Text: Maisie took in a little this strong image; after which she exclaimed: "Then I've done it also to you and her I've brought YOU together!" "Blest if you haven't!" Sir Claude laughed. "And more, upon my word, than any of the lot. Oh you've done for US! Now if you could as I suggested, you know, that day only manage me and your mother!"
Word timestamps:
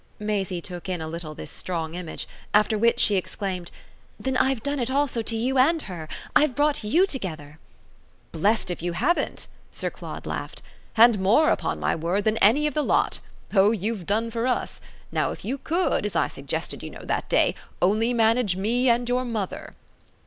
Maisie 0.17 0.61
took 0.61 0.89
in 0.89 0.99
a 0.99 1.07
little 1.07 1.35
this 1.35 1.51
strong 1.51 1.93
image; 1.93 2.27
after 2.55 2.75
which 2.75 2.99
she 2.99 3.17
exclaimed: 3.17 3.69
"Then 4.19 4.35
I've 4.35 4.63
done 4.63 4.79
it 4.79 4.89
also 4.89 5.21
to 5.21 5.35
you 5.37 5.59
and 5.59 5.79
her 5.83 6.09
I've 6.35 6.55
brought 6.55 6.83
YOU 6.83 7.05
together!" 7.05 7.59
"Blest 8.31 8.71
if 8.71 8.81
you 8.81 8.93
haven't!" 8.93 9.45
Sir 9.71 9.91
Claude 9.91 10.25
laughed. 10.25 10.63
"And 10.97 11.19
more, 11.19 11.51
upon 11.51 11.79
my 11.79 11.95
word, 11.95 12.23
than 12.23 12.37
any 12.37 12.65
of 12.65 12.73
the 12.73 12.81
lot. 12.81 13.19
Oh 13.53 13.69
you've 13.69 14.07
done 14.07 14.31
for 14.31 14.47
US! 14.47 14.81
Now 15.11 15.29
if 15.33 15.45
you 15.45 15.59
could 15.59 16.03
as 16.03 16.15
I 16.15 16.27
suggested, 16.27 16.81
you 16.81 16.89
know, 16.89 17.03
that 17.03 17.29
day 17.29 17.53
only 17.79 18.11
manage 18.11 18.55
me 18.55 18.89
and 18.89 19.07
your 19.07 19.23
mother!" 19.23 19.75